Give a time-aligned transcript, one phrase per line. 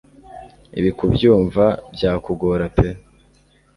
[0.79, 1.63] ibi kubyumva
[1.95, 2.97] byakugora pee